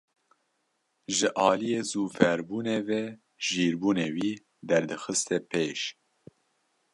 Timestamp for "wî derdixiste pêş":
4.15-5.81